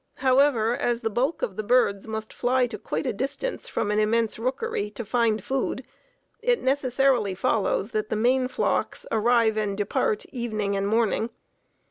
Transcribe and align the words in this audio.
However, 0.17 0.75
as 0.75 1.01
the 1.01 1.11
bulk 1.11 1.43
of 1.43 1.57
the 1.57 1.63
birds 1.63 2.07
must 2.07 2.33
fly 2.33 2.65
to 2.65 2.79
quite 2.79 3.05
a 3.05 3.13
distance 3.13 3.67
from 3.67 3.91
an 3.91 3.99
immense 3.99 4.39
rookery 4.39 4.89
to 4.89 5.05
find 5.05 5.43
food, 5.43 5.83
it 6.41 6.59
necessarily 6.59 7.35
follows 7.35 7.91
that 7.91 8.09
the 8.09 8.15
main 8.15 8.47
flocks 8.47 9.05
arrive 9.11 9.57
and 9.57 9.77
depart 9.77 10.25
evening 10.31 10.75
and 10.75 10.87
morning. 10.87 11.29